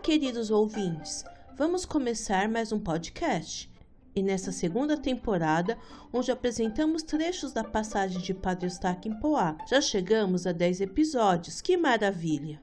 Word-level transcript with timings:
Queridos 0.00 0.50
ouvintes! 0.50 1.26
Vamos 1.54 1.84
começar 1.84 2.48
mais 2.48 2.72
um 2.72 2.80
podcast. 2.80 3.70
E 4.16 4.22
nessa 4.22 4.50
segunda 4.50 4.96
temporada, 4.96 5.76
onde 6.10 6.32
apresentamos 6.32 7.02
trechos 7.02 7.52
da 7.52 7.62
passagem 7.62 8.18
de 8.18 8.32
Padre 8.32 8.66
Eustáquio 8.66 9.12
em 9.12 9.20
Poá, 9.20 9.58
já 9.68 9.78
chegamos 9.78 10.46
a 10.46 10.52
10 10.52 10.80
episódios. 10.80 11.60
Que 11.60 11.76
maravilha! 11.76 12.62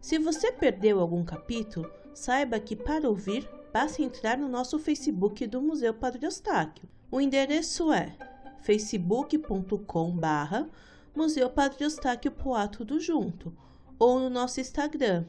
Se 0.00 0.18
você 0.18 0.50
perdeu 0.50 1.00
algum 1.00 1.22
capítulo, 1.22 1.92
saiba 2.14 2.58
que 2.58 2.74
para 2.74 3.06
ouvir, 3.06 3.46
basta 3.70 4.02
entrar 4.02 4.38
no 4.38 4.48
nosso 4.48 4.78
Facebook 4.78 5.46
do 5.46 5.60
Museu 5.60 5.92
Padre 5.92 6.24
Eustáquio. 6.24 6.88
O 7.10 7.20
endereço 7.20 7.92
é 7.92 8.16
facebook.com 8.62 10.12
barra 10.12 10.66
Museu 11.14 11.50
Padre 11.50 11.84
Eustáquio 11.84 12.32
Poá 12.32 12.66
tudo 12.66 12.98
junto 12.98 13.54
ou 14.00 14.18
no 14.18 14.28
nosso 14.30 14.60
Instagram, 14.60 15.26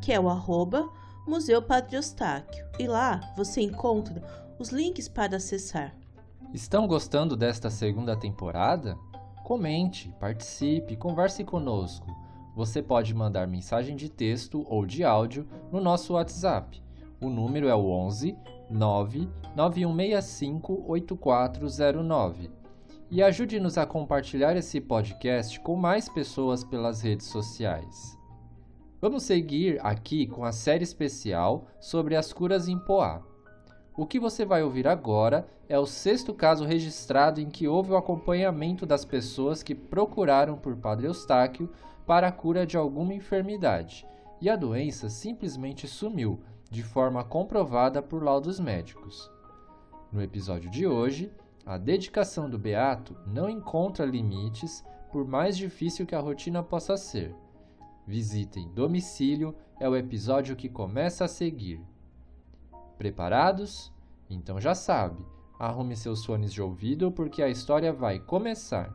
que 0.00 0.12
é 0.12 0.20
o 0.20 0.28
arroba 0.28 0.88
Museu 1.26 1.60
Padre 1.62 1.96
Eustáquio. 1.96 2.64
E 2.78 2.86
lá 2.86 3.32
você 3.36 3.60
encontra 3.62 4.22
os 4.58 4.68
links 4.68 5.08
para 5.08 5.38
acessar. 5.38 5.96
Estão 6.52 6.86
gostando 6.86 7.34
desta 7.36 7.70
segunda 7.70 8.14
temporada? 8.14 8.98
Comente, 9.44 10.14
participe, 10.20 10.96
converse 10.96 11.42
conosco. 11.44 12.06
Você 12.54 12.82
pode 12.82 13.14
mandar 13.14 13.48
mensagem 13.48 13.96
de 13.96 14.08
texto 14.08 14.66
ou 14.68 14.84
de 14.84 15.02
áudio 15.02 15.48
no 15.72 15.80
nosso 15.80 16.12
WhatsApp. 16.12 16.82
O 17.20 17.30
número 17.30 17.68
é 17.68 17.74
o 17.74 17.88
11 17.88 18.36
99165 18.70 20.84
8409. 20.86 22.59
E 23.12 23.24
ajude-nos 23.24 23.76
a 23.76 23.84
compartilhar 23.84 24.56
esse 24.56 24.80
podcast 24.80 25.58
com 25.58 25.74
mais 25.74 26.08
pessoas 26.08 26.62
pelas 26.62 27.02
redes 27.02 27.26
sociais. 27.26 28.16
Vamos 29.00 29.24
seguir 29.24 29.84
aqui 29.84 30.28
com 30.28 30.44
a 30.44 30.52
série 30.52 30.84
especial 30.84 31.66
sobre 31.80 32.14
as 32.14 32.32
curas 32.32 32.68
em 32.68 32.78
Poá. 32.78 33.20
O 33.96 34.06
que 34.06 34.20
você 34.20 34.44
vai 34.44 34.62
ouvir 34.62 34.86
agora 34.86 35.48
é 35.68 35.76
o 35.76 35.86
sexto 35.86 36.32
caso 36.32 36.64
registrado 36.64 37.40
em 37.40 37.50
que 37.50 37.66
houve 37.66 37.90
o 37.90 37.96
acompanhamento 37.96 38.86
das 38.86 39.04
pessoas 39.04 39.60
que 39.60 39.74
procuraram 39.74 40.56
por 40.56 40.76
Padre 40.76 41.08
Eustáquio 41.08 41.68
para 42.06 42.28
a 42.28 42.32
cura 42.32 42.64
de 42.64 42.76
alguma 42.76 43.12
enfermidade, 43.12 44.06
e 44.40 44.48
a 44.48 44.54
doença 44.54 45.08
simplesmente 45.08 45.88
sumiu, 45.88 46.38
de 46.70 46.84
forma 46.84 47.24
comprovada 47.24 48.00
por 48.00 48.22
laudos 48.22 48.60
médicos. 48.60 49.28
No 50.12 50.22
episódio 50.22 50.70
de 50.70 50.86
hoje, 50.86 51.32
a 51.70 51.78
dedicação 51.78 52.50
do 52.50 52.58
beato 52.58 53.16
não 53.24 53.48
encontra 53.48 54.04
limites, 54.04 54.84
por 55.12 55.24
mais 55.24 55.56
difícil 55.56 56.04
que 56.04 56.16
a 56.16 56.18
rotina 56.18 56.64
possa 56.64 56.96
ser. 56.96 57.32
Visitem 58.04 58.68
Domicílio 58.74 59.54
é 59.78 59.88
o 59.88 59.94
episódio 59.94 60.56
que 60.56 60.68
começa 60.68 61.26
a 61.26 61.28
seguir. 61.28 61.80
Preparados? 62.98 63.92
Então 64.28 64.60
já 64.60 64.74
sabe, 64.74 65.24
arrume 65.60 65.94
seus 65.94 66.24
fones 66.24 66.52
de 66.52 66.60
ouvido 66.60 67.12
porque 67.12 67.40
a 67.40 67.48
história 67.48 67.92
vai 67.92 68.18
começar. 68.18 68.92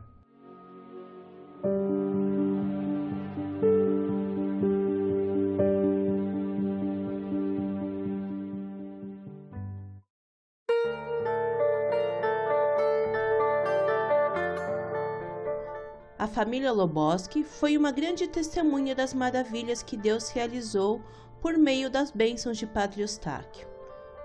Família 16.36 16.70
Loboski 16.70 17.42
foi 17.42 17.78
uma 17.78 17.90
grande 17.90 18.28
testemunha 18.28 18.94
das 18.94 19.14
maravilhas 19.14 19.82
que 19.82 19.96
Deus 19.96 20.28
realizou 20.28 21.00
por 21.40 21.56
meio 21.56 21.88
das 21.88 22.10
bênçãos 22.10 22.58
de 22.58 22.66
Padre 22.66 23.00
Eustáquio. 23.00 23.66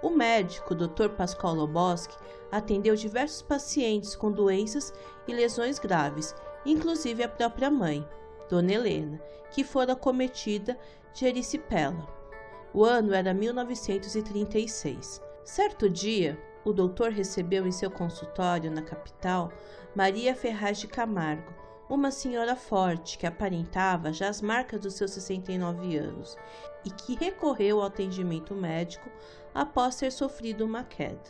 O 0.04 0.10
médico, 0.10 0.76
Dr. 0.76 1.12
Pascoal 1.16 1.56
Loboski, 1.56 2.14
atendeu 2.52 2.98
diversos 2.98 3.42
pacientes 3.42 4.14
com 4.14 4.30
doenças 4.30 4.94
e 5.26 5.34
lesões 5.34 5.80
graves, 5.80 6.36
inclusive 6.66 7.24
a 7.24 7.30
própria 7.30 7.72
mãe, 7.72 8.06
Dona 8.50 8.74
Helena, 8.74 9.22
que 9.50 9.64
fora 9.64 9.96
cometida 9.96 10.78
de 11.14 11.26
erisipela. 11.26 12.06
O 12.74 12.84
ano 12.84 13.14
era 13.14 13.34
1936. 13.34 15.22
Certo 15.46 15.90
dia, 15.90 16.38
o 16.66 16.74
doutor 16.74 17.12
recebeu 17.12 17.66
em 17.66 17.72
seu 17.72 17.90
consultório 17.90 18.70
na 18.70 18.82
capital 18.82 19.50
Maria 19.96 20.36
Ferraz 20.36 20.78
de 20.78 20.88
Camargo, 20.88 21.61
uma 21.92 22.10
senhora 22.10 22.56
forte 22.56 23.18
que 23.18 23.28
aparentava 23.28 24.14
já 24.14 24.30
as 24.30 24.42
marcas 24.42 24.80
dos 24.80 24.94
seus 24.94 25.12
69 25.12 25.98
anos 25.98 26.38
e 26.86 26.90
que 26.90 27.16
recorreu 27.16 27.82
ao 27.82 27.88
atendimento 27.88 28.56
médico 28.56 29.10
após 29.54 29.98
ter 29.98 30.10
sofrido 30.10 30.64
uma 30.64 30.86
queda. 30.86 31.30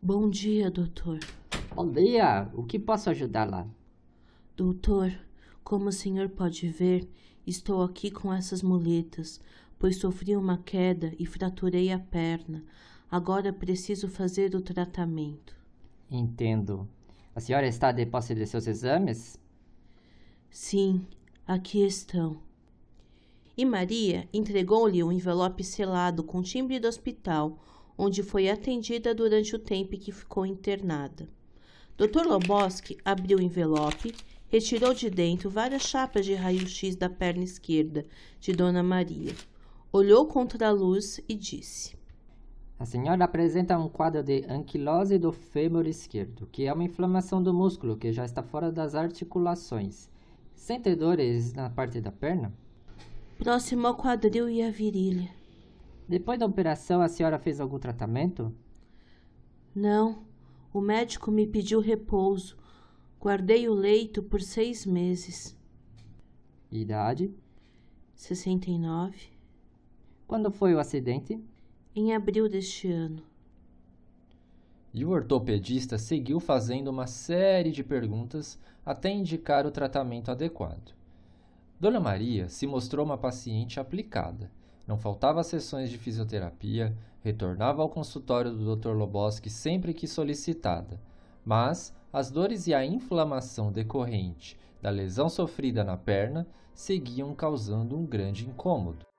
Bom 0.00 0.30
dia, 0.30 0.70
doutor. 0.70 1.18
Bom 1.74 1.90
dia, 1.90 2.48
o 2.54 2.62
que 2.62 2.78
posso 2.78 3.10
ajudá-la? 3.10 3.66
Doutor, 4.56 5.12
como 5.64 5.88
o 5.88 5.92
senhor 5.92 6.28
pode 6.28 6.68
ver, 6.68 7.10
estou 7.44 7.82
aqui 7.82 8.12
com 8.12 8.32
essas 8.32 8.62
muletas, 8.62 9.40
pois 9.76 9.96
sofri 9.96 10.36
uma 10.36 10.56
queda 10.58 11.12
e 11.18 11.26
fraturei 11.26 11.90
a 11.90 11.98
perna. 11.98 12.62
Agora 13.10 13.52
preciso 13.52 14.06
fazer 14.06 14.54
o 14.54 14.60
tratamento. 14.60 15.59
Entendo. 16.10 16.88
A 17.34 17.38
senhora 17.38 17.68
está 17.68 17.92
de 17.92 18.04
posse 18.04 18.34
de 18.34 18.44
seus 18.44 18.66
exames? 18.66 19.38
Sim, 20.50 21.06
aqui 21.46 21.86
estão. 21.86 22.42
E 23.56 23.64
Maria 23.64 24.28
entregou-lhe 24.32 25.04
um 25.04 25.12
envelope 25.12 25.62
selado 25.62 26.24
com 26.24 26.42
timbre 26.42 26.80
do 26.80 26.88
hospital, 26.88 27.58
onde 27.96 28.24
foi 28.24 28.48
atendida 28.48 29.14
durante 29.14 29.54
o 29.54 29.58
tempo 29.58 29.96
que 29.96 30.10
ficou 30.10 30.44
internada. 30.44 31.28
Dr. 31.96 32.26
Loboski 32.26 32.96
abriu 33.04 33.38
o 33.38 33.42
envelope, 33.42 34.12
retirou 34.48 34.92
de 34.92 35.08
dentro 35.08 35.48
várias 35.48 35.82
chapas 35.82 36.26
de 36.26 36.34
raio-x 36.34 36.96
da 36.96 37.08
perna 37.08 37.44
esquerda 37.44 38.04
de 38.40 38.52
Dona 38.52 38.82
Maria, 38.82 39.34
olhou 39.92 40.26
contra 40.26 40.68
a 40.68 40.72
luz 40.72 41.20
e 41.28 41.34
disse: 41.36 41.99
A 42.80 42.86
senhora 42.86 43.26
apresenta 43.26 43.78
um 43.78 43.90
quadro 43.90 44.22
de 44.22 44.42
anquilose 44.48 45.18
do 45.18 45.30
fêmur 45.30 45.86
esquerdo, 45.86 46.48
que 46.50 46.64
é 46.64 46.72
uma 46.72 46.82
inflamação 46.82 47.42
do 47.42 47.52
músculo 47.52 47.94
que 47.94 48.10
já 48.10 48.24
está 48.24 48.42
fora 48.42 48.72
das 48.72 48.94
articulações. 48.94 50.08
Sente 50.54 50.96
dores 50.96 51.52
na 51.52 51.68
parte 51.68 52.00
da 52.00 52.10
perna? 52.10 52.50
Próximo 53.36 53.86
ao 53.86 53.94
quadril 53.94 54.48
e 54.48 54.62
à 54.62 54.70
virilha. 54.70 55.28
Depois 56.08 56.38
da 56.38 56.46
operação, 56.46 57.02
a 57.02 57.08
senhora 57.10 57.38
fez 57.38 57.60
algum 57.60 57.78
tratamento? 57.78 58.50
Não, 59.74 60.24
o 60.72 60.80
médico 60.80 61.30
me 61.30 61.46
pediu 61.46 61.80
repouso. 61.80 62.56
Guardei 63.20 63.68
o 63.68 63.74
leito 63.74 64.22
por 64.22 64.40
seis 64.40 64.86
meses. 64.86 65.54
Idade? 66.72 67.30
69. 68.14 69.28
Quando 70.26 70.50
foi 70.50 70.74
o 70.74 70.78
acidente? 70.78 71.38
Em 71.92 72.14
abril 72.14 72.48
deste 72.48 72.88
ano. 72.88 73.20
E 74.94 75.04
o 75.04 75.10
ortopedista 75.10 75.98
seguiu 75.98 76.38
fazendo 76.38 76.86
uma 76.86 77.08
série 77.08 77.72
de 77.72 77.82
perguntas 77.82 78.56
até 78.86 79.10
indicar 79.10 79.66
o 79.66 79.72
tratamento 79.72 80.30
adequado. 80.30 80.94
Dona 81.80 81.98
Maria 81.98 82.48
se 82.48 82.64
mostrou 82.64 83.04
uma 83.04 83.18
paciente 83.18 83.80
aplicada. 83.80 84.52
Não 84.86 84.96
faltava 84.96 85.42
sessões 85.42 85.90
de 85.90 85.98
fisioterapia, 85.98 86.96
retornava 87.24 87.82
ao 87.82 87.88
consultório 87.88 88.52
do 88.52 88.76
Dr. 88.76 88.90
Loboski 88.90 89.50
sempre 89.50 89.92
que 89.92 90.06
solicitada, 90.06 91.00
mas 91.44 91.92
as 92.12 92.30
dores 92.30 92.68
e 92.68 92.74
a 92.74 92.86
inflamação 92.86 93.72
decorrente 93.72 94.56
da 94.80 94.90
lesão 94.90 95.28
sofrida 95.28 95.82
na 95.82 95.96
perna 95.96 96.46
seguiam 96.72 97.34
causando 97.34 97.98
um 97.98 98.06
grande 98.06 98.46
incômodo. 98.46 99.09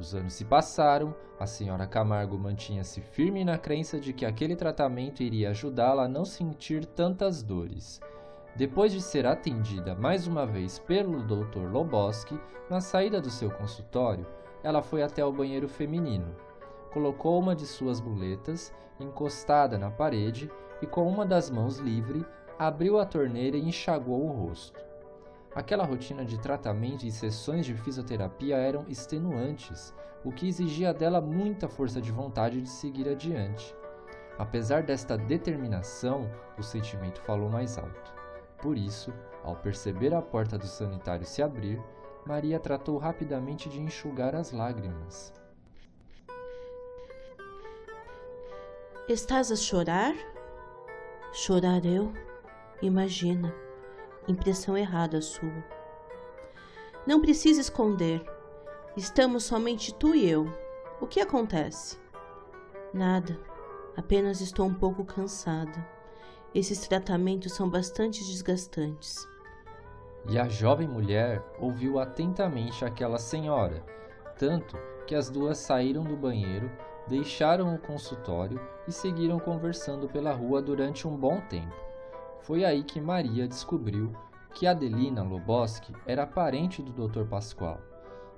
Os 0.00 0.14
anos 0.14 0.32
se 0.32 0.46
passaram, 0.46 1.14
a 1.38 1.46
senhora 1.46 1.86
Camargo 1.86 2.38
mantinha-se 2.38 3.02
firme 3.02 3.44
na 3.44 3.58
crença 3.58 4.00
de 4.00 4.14
que 4.14 4.24
aquele 4.24 4.56
tratamento 4.56 5.22
iria 5.22 5.50
ajudá-la 5.50 6.04
a 6.04 6.08
não 6.08 6.24
sentir 6.24 6.86
tantas 6.86 7.42
dores. 7.42 8.00
Depois 8.56 8.92
de 8.92 9.02
ser 9.02 9.26
atendida 9.26 9.94
mais 9.94 10.26
uma 10.26 10.46
vez 10.46 10.78
pelo 10.78 11.22
Dr. 11.22 11.70
Loboski, 11.70 12.40
na 12.70 12.80
saída 12.80 13.20
do 13.20 13.28
seu 13.28 13.50
consultório, 13.50 14.26
ela 14.62 14.80
foi 14.80 15.02
até 15.02 15.22
o 15.22 15.32
banheiro 15.32 15.68
feminino. 15.68 16.34
Colocou 16.94 17.38
uma 17.38 17.54
de 17.54 17.66
suas 17.66 18.00
muletas 18.00 18.72
encostada 18.98 19.78
na 19.78 19.90
parede 19.90 20.50
e, 20.80 20.86
com 20.86 21.06
uma 21.06 21.26
das 21.26 21.50
mãos 21.50 21.76
livre, 21.76 22.24
abriu 22.58 22.98
a 22.98 23.04
torneira 23.04 23.58
e 23.58 23.68
enxagou 23.68 24.24
o 24.24 24.32
rosto. 24.32 24.80
Aquela 25.54 25.84
rotina 25.84 26.24
de 26.24 26.38
tratamento 26.38 27.04
e 27.04 27.10
sessões 27.10 27.66
de 27.66 27.74
fisioterapia 27.74 28.56
eram 28.56 28.84
extenuantes, 28.88 29.92
o 30.24 30.30
que 30.30 30.48
exigia 30.48 30.94
dela 30.94 31.20
muita 31.20 31.68
força 31.68 32.00
de 32.00 32.12
vontade 32.12 32.60
de 32.60 32.68
seguir 32.68 33.08
adiante. 33.08 33.74
Apesar 34.38 34.84
desta 34.84 35.18
determinação, 35.18 36.30
o 36.56 36.62
sentimento 36.62 37.20
falou 37.22 37.50
mais 37.50 37.76
alto. 37.76 38.14
Por 38.58 38.78
isso, 38.78 39.12
ao 39.42 39.56
perceber 39.56 40.14
a 40.14 40.22
porta 40.22 40.56
do 40.56 40.66
sanitário 40.66 41.26
se 41.26 41.42
abrir, 41.42 41.82
Maria 42.24 42.60
tratou 42.60 42.96
rapidamente 42.96 43.68
de 43.68 43.80
enxugar 43.80 44.36
as 44.36 44.52
lágrimas. 44.52 45.32
Estás 49.08 49.50
a 49.50 49.56
chorar? 49.56 50.14
Chorar 51.32 51.84
eu? 51.84 52.12
Imagina. 52.80 53.52
Impressão 54.28 54.76
errada 54.76 55.20
sua. 55.20 55.64
Não 57.06 57.20
precisa 57.20 57.60
esconder. 57.60 58.22
Estamos 58.96 59.44
somente 59.44 59.94
tu 59.94 60.14
e 60.14 60.28
eu. 60.28 60.46
O 61.00 61.06
que 61.06 61.20
acontece? 61.20 61.98
Nada. 62.92 63.38
Apenas 63.96 64.40
estou 64.40 64.66
um 64.66 64.74
pouco 64.74 65.04
cansada. 65.04 65.86
Esses 66.54 66.86
tratamentos 66.86 67.52
são 67.52 67.68
bastante 67.68 68.24
desgastantes. 68.24 69.26
E 70.28 70.38
a 70.38 70.48
jovem 70.48 70.86
mulher 70.86 71.42
ouviu 71.58 71.98
atentamente 71.98 72.84
aquela 72.84 73.18
senhora, 73.18 73.84
tanto 74.38 74.76
que 75.06 75.14
as 75.14 75.30
duas 75.30 75.58
saíram 75.58 76.04
do 76.04 76.16
banheiro, 76.16 76.70
deixaram 77.08 77.74
o 77.74 77.78
consultório 77.78 78.60
e 78.86 78.92
seguiram 78.92 79.38
conversando 79.38 80.08
pela 80.08 80.32
rua 80.32 80.60
durante 80.60 81.08
um 81.08 81.16
bom 81.16 81.40
tempo. 81.48 81.89
Foi 82.42 82.64
aí 82.64 82.82
que 82.82 83.00
Maria 83.00 83.46
descobriu 83.46 84.12
que 84.54 84.66
Adelina 84.66 85.22
Loboski 85.22 85.94
era 86.06 86.26
parente 86.26 86.82
do 86.82 86.92
Dr. 86.92 87.24
Pascoal. 87.24 87.80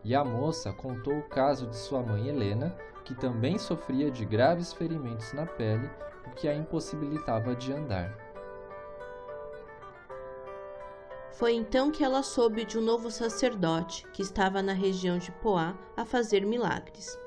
E 0.04 0.14
a 0.14 0.24
moça 0.24 0.72
contou 0.72 1.18
o 1.18 1.28
caso 1.28 1.66
de 1.66 1.76
sua 1.76 2.02
mãe 2.02 2.28
Helena, 2.28 2.76
que 3.04 3.14
também 3.14 3.58
sofria 3.58 4.10
de 4.10 4.24
graves 4.24 4.72
ferimentos 4.72 5.32
na 5.32 5.46
pele, 5.46 5.88
o 6.26 6.30
que 6.30 6.48
a 6.48 6.54
impossibilitava 6.54 7.54
de 7.54 7.72
andar. 7.72 8.16
Foi 11.32 11.54
então 11.54 11.90
que 11.90 12.04
ela 12.04 12.22
soube 12.22 12.64
de 12.64 12.78
um 12.78 12.82
novo 12.82 13.10
sacerdote 13.10 14.06
que 14.12 14.22
estava 14.22 14.60
na 14.62 14.72
região 14.72 15.18
de 15.18 15.32
Poá 15.32 15.74
a 15.96 16.04
fazer 16.04 16.44
milagres. 16.44 17.18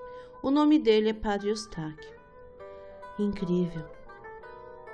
O 0.44 0.51
nome 0.51 0.78
dele 0.78 1.10
é 1.10 1.13
Padre 1.13 1.50
Eustáquio. 1.50 2.13
Incrível! 3.18 4.05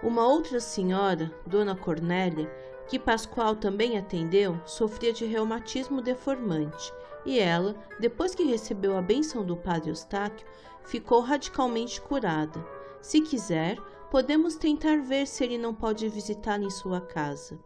Uma 0.03 0.27
outra 0.27 0.59
senhora, 0.59 1.31
Dona 1.45 1.75
Cornélia, 1.75 2.51
que 2.87 2.97
Pascoal 2.97 3.55
também 3.55 3.97
atendeu, 3.97 4.59
sofria 4.65 5.13
de 5.13 5.25
reumatismo 5.25 6.01
deformante 6.01 6.91
e 7.25 7.39
ela, 7.39 7.75
depois 7.99 8.33
que 8.33 8.43
recebeu 8.43 8.97
a 8.97 9.01
bênção 9.01 9.45
do 9.45 9.55
Padre 9.55 9.89
Eustáquio, 9.89 10.45
ficou 10.83 11.21
radicalmente 11.21 12.01
curada. 12.01 12.65
Se 13.01 13.21
quiser, 13.21 13.77
podemos 14.09 14.55
tentar 14.55 15.01
ver 15.01 15.27
se 15.27 15.43
ele 15.43 15.57
não 15.57 15.73
pode 15.73 16.07
visitar 16.09 16.59
em 16.61 16.69
sua 16.69 16.99
casa. 16.99 17.59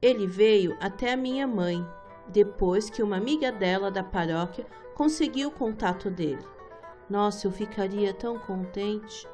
Ele 0.00 0.26
veio 0.26 0.76
até 0.80 1.12
a 1.12 1.16
minha 1.16 1.46
mãe, 1.46 1.86
depois 2.28 2.88
que 2.88 3.02
uma 3.02 3.16
amiga 3.16 3.52
dela 3.52 3.90
da 3.90 4.02
paróquia 4.02 4.66
conseguiu 4.94 5.48
o 5.48 5.52
contato 5.52 6.10
dele. 6.10 6.44
Nossa, 7.08 7.46
eu 7.46 7.52
ficaria 7.52 8.14
tão 8.14 8.38
contente. 8.38 9.28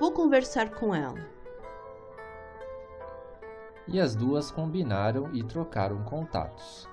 Vou 0.00 0.10
conversar 0.10 0.70
com 0.70 0.94
ela. 0.94 1.39
E 3.88 4.00
as 4.00 4.14
duas 4.14 4.50
combinaram 4.50 5.30
e 5.32 5.42
trocaram 5.42 6.02
contatos. 6.04 6.88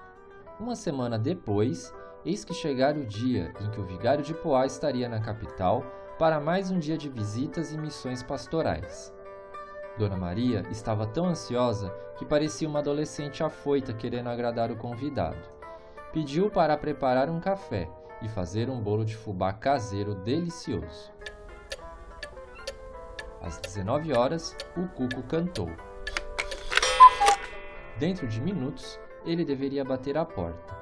Uma 0.60 0.76
semana 0.76 1.20
depois, 1.20 1.94
eis 2.26 2.44
que 2.44 2.54
chegara 2.54 2.98
o 2.98 3.06
dia 3.06 3.54
em 3.62 3.70
que 3.70 3.80
o 3.80 3.86
vigário 3.86 4.24
de 4.24 4.34
Poá 4.34 4.66
estaria 4.66 5.08
na 5.08 5.20
capital 5.20 5.84
para 6.18 6.40
mais 6.40 6.72
um 6.72 6.80
dia 6.80 6.98
de 6.98 7.10
visitas 7.10 7.72
e 7.72 7.78
missões 7.78 8.24
pastorais. 8.24 9.14
Dona 9.98 10.18
Maria 10.18 10.64
estava 10.72 11.06
tão 11.06 11.26
ansiosa 11.26 11.90
que 12.18 12.26
parecia 12.26 12.68
uma 12.68 12.80
adolescente 12.80 13.44
afoita 13.44 13.94
querendo 13.94 14.30
agradar 14.30 14.72
o 14.72 14.78
convidado. 14.78 15.38
Pediu 16.12 16.50
para 16.50 16.78
preparar 16.78 17.30
um 17.30 17.40
café 17.40 17.90
e 18.22 18.28
fazer 18.30 18.70
um 18.70 18.80
bolo 18.80 19.06
de 19.06 19.16
fubá 19.16 19.54
caseiro 19.54 20.16
delicioso. 20.16 21.12
Às 23.42 23.60
19 23.60 24.14
horas, 24.14 24.56
o 24.76 24.88
cuco 24.88 25.22
cantou. 25.24 25.70
Dentro 28.00 28.28
de 28.28 28.40
minutos, 28.40 29.00
ele 29.26 29.44
deveria 29.44 29.84
bater 29.84 30.18
à 30.18 30.24
porta. 30.24 30.78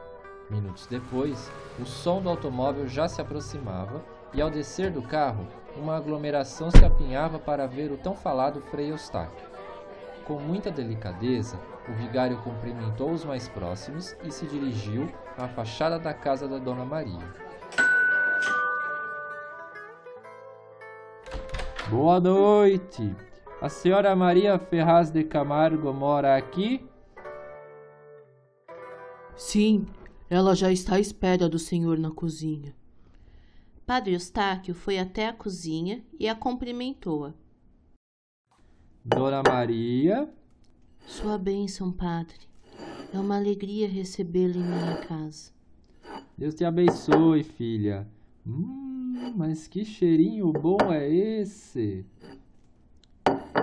Minutos 0.50 0.86
depois, 0.86 1.50
o 1.80 1.86
som 1.86 2.22
do 2.22 2.30
automóvel 2.30 2.88
já 2.88 3.08
se 3.08 3.22
aproximava 3.22 4.04
e, 4.34 4.42
ao 4.42 4.50
descer 4.50 4.92
do 4.92 5.02
carro, 5.02 5.48
uma 5.78 5.96
aglomeração 5.96 6.70
se 6.70 6.84
apinhava 6.84 7.40
para 7.40 7.68
ver 7.68 7.90
o 7.90 7.98
tão 7.98 8.16
falado 8.16 8.62
Frei 8.62 8.92
Eustáquio. 8.92 9.48
Com 10.26 10.40
muita 10.40 10.70
delicadeza, 10.70 11.58
o 11.88 11.94
vigário 11.94 12.38
cumprimentou 12.40 13.12
os 13.12 13.24
mais 13.24 13.48
próximos 13.48 14.14
e 14.24 14.30
se 14.32 14.46
dirigiu 14.46 15.10
à 15.38 15.48
fachada 15.48 15.98
da 15.98 16.14
casa 16.14 16.50
da 16.50 16.58
Dona 16.58 16.84
Maria. 16.84 17.24
Boa 21.90 22.20
noite! 22.20 23.16
A 23.62 23.70
senhora 23.70 24.14
Maria 24.16 24.60
Ferraz 24.60 25.10
de 25.10 25.24
Camargo 25.24 25.94
mora 25.94 26.36
aqui? 26.36 26.86
Sim, 29.38 29.86
ela 30.30 30.56
já 30.56 30.72
está 30.72 30.96
à 30.96 31.00
espera 31.00 31.50
do 31.50 31.60
senhor 31.60 31.98
na 31.98 32.10
cozinha. 32.10 32.74
Padre 33.86 34.14
Eustáquio 34.14 34.74
foi 34.74 34.98
até 34.98 35.28
a 35.28 35.34
cozinha 35.34 36.04
e 36.20 36.28
a 36.28 36.34
cumprimentou-a. 36.34 37.34
Dona 39.04 39.44
Maria? 39.44 40.28
Sua 41.06 41.38
bênção, 41.38 41.92
padre. 41.92 42.40
É 43.14 43.20
uma 43.20 43.36
alegria 43.36 43.88
recebê-la 43.88 44.56
em 44.56 44.64
minha 44.64 44.98
casa. 45.06 45.52
Deus 46.38 46.56
te 46.56 46.66
abençoe, 46.66 47.44
filha. 47.44 48.08
Hum, 48.48 49.34
mas 49.36 49.68
que 49.68 49.86
cheirinho 49.86 50.52
bom 50.52 50.78
é 50.92 51.08
esse? 51.08 52.06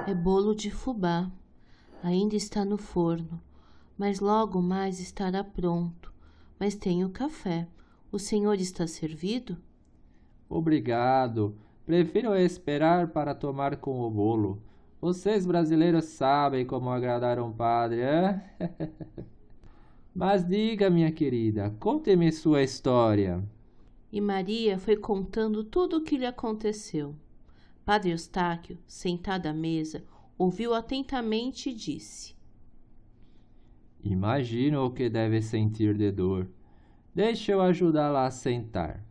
É 0.07 0.15
bolo 0.15 0.55
de 0.55 0.71
fubá. 0.71 1.31
Ainda 2.03 2.37
está 2.37 2.65
no 2.65 2.79
forno, 2.79 3.41
mas 3.97 4.21
logo 4.21 4.61
mais 4.61 5.01
estará 5.01 5.43
pronto. 5.45 6.13
Mas 6.59 6.75
tenho 6.75 7.11
café. 7.11 7.67
O 8.11 8.19
senhor 8.19 8.55
está 8.55 8.87
servido? 8.87 9.57
Obrigado. 10.49 11.57
Prefiro 11.85 12.35
esperar 12.35 13.09
para 13.09 13.35
tomar 13.35 13.77
com 13.77 14.01
o 14.01 14.11
bolo. 14.11 14.63
Vocês 15.01 15.45
brasileiros 15.45 16.05
sabem 16.05 16.65
como 16.65 16.89
agradar 16.91 17.41
um 17.41 17.53
padre, 17.53 18.03
é? 18.03 18.41
Mas 20.15 20.47
diga, 20.47 20.91
minha 20.91 21.11
querida, 21.11 21.75
conte-me 21.81 22.31
sua 22.31 22.63
história. 22.63 23.43
E 24.13 24.21
Maria 24.21 24.79
foi 24.79 24.97
contando 24.97 25.65
tudo 25.65 25.97
o 25.97 26.05
que 26.05 26.19
lhe 26.19 26.27
aconteceu. 26.27 27.17
Padre 27.85 28.11
Eustáquio, 28.11 28.79
sentado 28.87 29.47
à 29.47 29.53
mesa, 29.53 30.05
ouviu 30.39 30.75
atentamente 30.75 31.71
e 31.71 31.75
disse: 31.75 32.37
Imagino 34.03 34.85
o 34.85 34.91
que 34.91 35.09
deve 35.09 35.41
sentir 35.41 35.97
de 35.97 36.11
dor. 36.11 36.49
Deixe 37.15 37.53
eu 37.53 37.61
ajudá-la 37.61 38.27
a 38.27 38.31
sentar. 38.31 39.05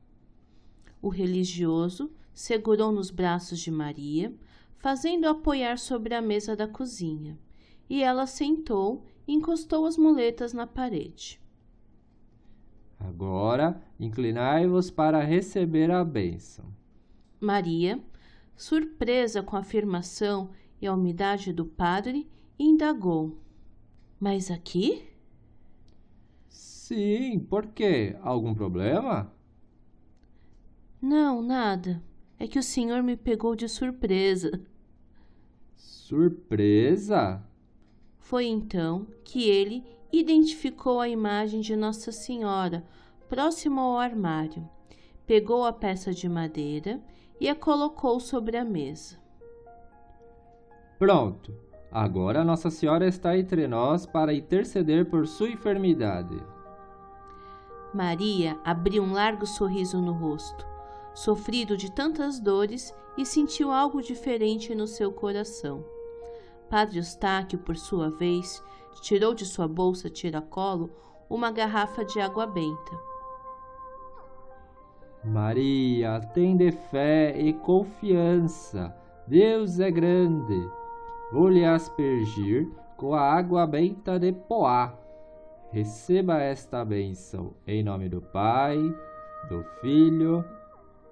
O 1.01 1.09
religioso 1.09 2.11
segurou 2.33 2.91
nos 2.91 3.09
braços 3.09 3.59
de 3.59 3.71
Maria, 3.71 4.33
fazendo 4.77 5.27
apoiar 5.27 5.77
sobre 5.77 6.13
a 6.13 6.21
mesa 6.21 6.55
da 6.55 6.67
cozinha, 6.67 7.37
e 7.89 8.03
ela 8.03 8.25
sentou 8.25 9.05
e 9.27 9.33
encostou 9.33 9.85
as 9.85 9.97
muletas 9.97 10.53
na 10.53 10.65
parede. 10.65 11.39
Agora, 12.99 13.81
inclinai-vos 13.99 14.91
para 14.91 15.23
receber 15.23 15.89
a 15.89 16.03
bênção. 16.03 16.65
Maria, 17.39 17.99
surpresa 18.55 19.41
com 19.41 19.55
a 19.55 19.59
afirmação 19.59 20.51
e 20.79 20.85
a 20.85 20.93
umidade 20.93 21.51
do 21.51 21.65
padre, 21.65 22.27
indagou: 22.59 23.37
Mas 24.21 24.51
aqui? 24.51 25.09
Sim, 26.47 27.39
por 27.39 27.65
quê? 27.65 28.15
Algum 28.21 28.53
problema? 28.53 29.33
Não, 31.01 31.41
nada. 31.41 32.03
É 32.37 32.45
que 32.45 32.59
o 32.59 32.63
senhor 32.63 33.01
me 33.01 33.17
pegou 33.17 33.55
de 33.55 33.67
surpresa. 33.67 34.61
Surpresa? 35.75 37.43
Foi 38.19 38.45
então 38.45 39.07
que 39.23 39.49
ele 39.49 39.83
identificou 40.13 40.99
a 40.99 41.09
imagem 41.09 41.59
de 41.59 41.75
Nossa 41.75 42.11
Senhora 42.11 42.85
próximo 43.27 43.81
ao 43.81 43.97
armário. 43.97 44.69
Pegou 45.25 45.65
a 45.65 45.73
peça 45.73 46.13
de 46.13 46.29
madeira 46.29 47.01
e 47.39 47.49
a 47.49 47.55
colocou 47.55 48.19
sobre 48.19 48.55
a 48.55 48.63
mesa. 48.63 49.19
Pronto. 50.99 51.70
Agora 51.91 52.43
Nossa 52.45 52.69
Senhora 52.69 53.05
está 53.05 53.37
entre 53.37 53.67
nós 53.67 54.05
para 54.05 54.33
interceder 54.33 55.09
por 55.09 55.27
sua 55.27 55.49
enfermidade. 55.49 56.41
Maria 57.93 58.57
abriu 58.63 59.03
um 59.03 59.11
largo 59.11 59.45
sorriso 59.45 60.01
no 60.01 60.13
rosto, 60.13 60.65
sofrido 61.13 61.75
de 61.75 61.91
tantas 61.91 62.39
dores, 62.39 62.95
e 63.17 63.25
sentiu 63.25 63.71
algo 63.71 64.01
diferente 64.01 64.73
no 64.73 64.87
seu 64.87 65.11
coração. 65.11 65.83
Padre 66.69 66.99
Eustáquio, 66.99 67.59
por 67.59 67.75
sua 67.75 68.09
vez, 68.09 68.63
tirou 69.01 69.33
de 69.33 69.45
sua 69.45 69.67
bolsa 69.67 70.09
tiracolo 70.09 70.89
uma 71.29 71.51
garrafa 71.51 72.05
de 72.05 72.21
água 72.21 72.47
benta. 72.47 72.97
Maria, 75.25 76.21
tem 76.33 76.55
de 76.55 76.71
fé 76.71 77.37
e 77.37 77.51
confiança. 77.51 78.95
Deus 79.27 79.81
é 79.81 79.91
grande. 79.91 80.80
Vou 81.31 81.47
lhe 81.47 81.63
aspergir 81.63 82.69
com 82.97 83.13
a 83.13 83.21
água 83.21 83.65
benta 83.65 84.19
de 84.19 84.33
Poá. 84.33 84.93
Receba 85.71 86.41
esta 86.41 86.83
bênção 86.83 87.53
em 87.65 87.81
nome 87.81 88.09
do 88.09 88.21
Pai, 88.21 88.77
do 89.47 89.63
Filho 89.79 90.43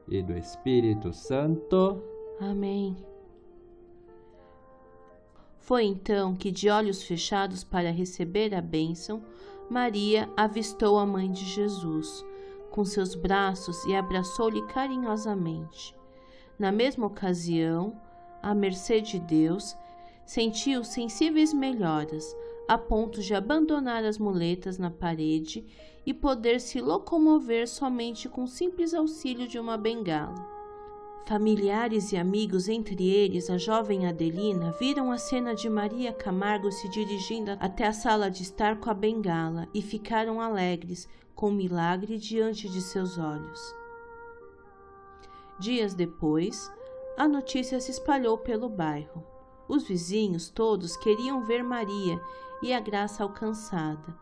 e 0.09 0.21
do 0.21 0.37
Espírito 0.37 1.13
Santo. 1.13 2.03
Amém. 2.41 2.97
Foi 5.57 5.85
então 5.85 6.35
que, 6.35 6.51
de 6.51 6.69
olhos 6.69 7.01
fechados 7.03 7.63
para 7.63 7.91
receber 7.91 8.53
a 8.53 8.61
bênção, 8.61 9.23
Maria 9.69 10.27
avistou 10.35 10.97
a 10.97 11.05
mãe 11.05 11.31
de 11.31 11.45
Jesus 11.45 12.25
com 12.71 12.83
seus 12.83 13.15
braços 13.15 13.85
e 13.85 13.95
abraçou-lhe 13.95 14.61
carinhosamente. 14.67 15.95
Na 16.57 16.71
mesma 16.71 17.07
ocasião, 17.07 17.95
à 18.41 18.53
mercê 18.53 18.99
de 18.99 19.19
Deus, 19.19 19.77
sentiu 20.29 20.83
sensíveis 20.83 21.51
melhoras, 21.51 22.37
a 22.67 22.77
ponto 22.77 23.19
de 23.19 23.33
abandonar 23.33 24.05
as 24.05 24.19
muletas 24.19 24.77
na 24.77 24.91
parede 24.91 25.65
e 26.05 26.13
poder 26.13 26.61
se 26.61 26.79
locomover 26.79 27.67
somente 27.67 28.29
com 28.29 28.45
simples 28.45 28.93
auxílio 28.93 29.47
de 29.47 29.57
uma 29.57 29.75
bengala. 29.75 30.47
Familiares 31.25 32.11
e 32.11 32.17
amigos, 32.17 32.69
entre 32.69 33.09
eles 33.09 33.49
a 33.49 33.57
jovem 33.57 34.05
Adelina, 34.05 34.71
viram 34.79 35.11
a 35.11 35.17
cena 35.17 35.55
de 35.55 35.67
Maria 35.67 36.13
Camargo 36.13 36.71
se 36.71 36.87
dirigindo 36.89 37.57
até 37.59 37.87
a 37.87 37.93
sala 37.93 38.29
de 38.29 38.43
estar 38.43 38.79
com 38.79 38.91
a 38.91 38.93
bengala 38.93 39.67
e 39.73 39.81
ficaram 39.81 40.39
alegres 40.39 41.09
com 41.33 41.47
o 41.47 41.51
milagre 41.51 42.19
diante 42.19 42.69
de 42.69 42.81
seus 42.81 43.17
olhos. 43.17 43.75
Dias 45.59 45.95
depois, 45.95 46.71
a 47.17 47.27
notícia 47.27 47.79
se 47.81 47.89
espalhou 47.89 48.37
pelo 48.37 48.69
bairro. 48.69 49.28
Os 49.69 49.83
vizinhos 49.83 50.49
todos 50.49 50.97
queriam 50.97 51.45
ver 51.45 51.63
Maria 51.63 52.19
e 52.59 52.73
a 52.73 52.79
graça 52.79 53.21
alcançada, 53.21 54.17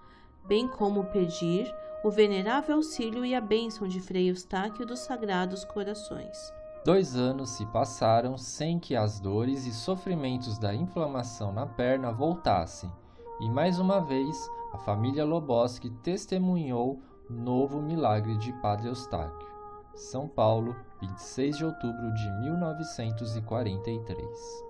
bem 0.46 0.68
como 0.68 1.06
pedir 1.06 1.74
o 2.04 2.12
venerável 2.12 2.76
auxílio 2.76 3.24
e 3.24 3.34
a 3.34 3.40
bênção 3.40 3.88
de 3.88 4.02
Frei 4.02 4.30
Eustáquio 4.30 4.86
dos 4.86 5.00
Sagrados 5.00 5.64
Corações. 5.64 6.38
Dois 6.84 7.16
anos 7.16 7.52
se 7.52 7.66
passaram 7.68 8.38
sem 8.38 8.78
que 8.78 8.94
as 8.94 9.22
dores 9.22 9.66
e 9.66 9.74
sofrimentos 9.74 10.60
da 10.60 10.76
inflamação 10.76 11.54
na 11.54 11.66
perna 11.66 12.12
voltassem, 12.12 12.92
e 13.40 13.50
mais 13.50 13.80
uma 13.80 14.02
vez 14.02 14.52
a 14.74 14.78
família 14.78 15.24
Loboski 15.24 15.90
testemunhou 16.04 17.00
novo 17.30 17.82
milagre 17.82 18.38
de 18.38 18.52
Padre 18.62 18.90
Eustáquio. 18.90 19.48
São 19.96 20.28
Paulo, 20.28 20.76
26 21.00 21.58
de 21.58 21.64
outubro 21.64 22.14
de 22.14 22.30
1943. 22.42 24.67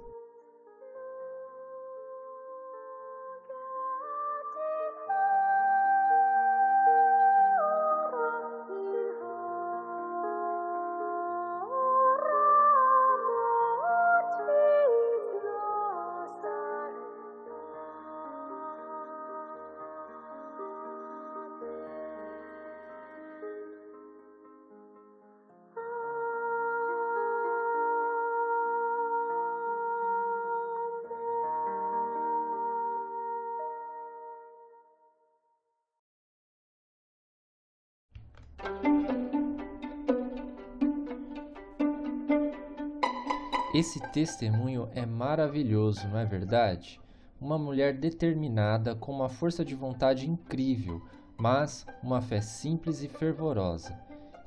Esse 43.77 43.99
testemunho 43.99 44.89
é 44.95 45.05
maravilhoso, 45.05 46.07
não 46.07 46.17
é 46.17 46.25
verdade? 46.25 46.99
Uma 47.39 47.59
mulher 47.59 47.93
determinada 47.95 48.95
com 48.95 49.11
uma 49.11 49.29
força 49.29 49.63
de 49.63 49.75
vontade 49.75 50.27
incrível, 50.27 50.99
mas 51.37 51.85
uma 52.01 52.19
fé 52.19 52.41
simples 52.41 53.03
e 53.03 53.07
fervorosa. 53.07 53.95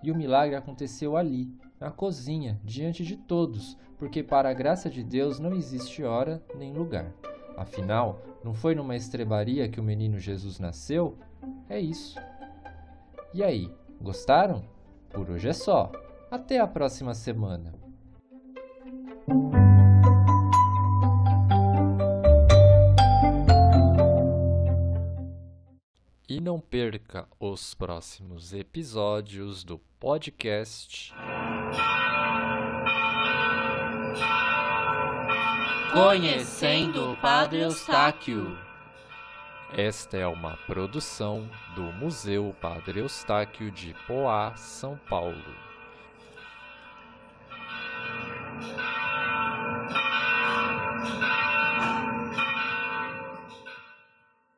E 0.02 0.10
o 0.10 0.16
milagre 0.16 0.56
aconteceu 0.56 1.16
ali, 1.16 1.48
na 1.78 1.92
cozinha, 1.92 2.60
diante 2.64 3.04
de 3.04 3.16
todos, 3.16 3.78
porque 3.96 4.20
para 4.20 4.50
a 4.50 4.52
graça 4.52 4.90
de 4.90 5.04
Deus 5.04 5.38
não 5.38 5.54
existe 5.54 6.02
hora 6.02 6.42
nem 6.56 6.72
lugar. 6.72 7.12
Afinal, 7.56 8.20
não 8.42 8.52
foi 8.52 8.74
numa 8.74 8.96
estrebaria 8.96 9.68
que 9.68 9.78
o 9.78 9.84
menino 9.84 10.18
Jesus 10.18 10.58
nasceu? 10.58 11.16
É 11.68 11.78
isso. 11.78 12.18
E 13.32 13.44
aí, 13.44 13.72
gostaram? 14.02 14.64
Por 15.08 15.30
hoje 15.30 15.48
é 15.48 15.52
só. 15.52 15.92
Até 16.32 16.58
a 16.58 16.66
próxima 16.66 17.14
semana. 17.14 17.79
E 26.28 26.40
não 26.40 26.60
perca 26.60 27.26
os 27.38 27.74
próximos 27.74 28.52
episódios 28.52 29.64
do 29.64 29.78
podcast. 29.98 31.12
Conhecendo 35.92 37.12
o 37.12 37.16
Padre 37.16 37.60
Eustáquio. 37.62 38.56
Esta 39.72 40.16
é 40.16 40.26
uma 40.26 40.56
produção 40.66 41.48
do 41.74 41.82
Museu 41.82 42.54
Padre 42.60 43.00
Eustáquio 43.00 43.70
de 43.70 43.94
Poá, 44.06 44.54
São 44.56 44.96
Paulo. 45.08 45.69